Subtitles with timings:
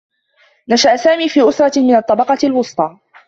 [0.69, 2.97] نشأ سامي في أسرة من الطّبقة الوسطى.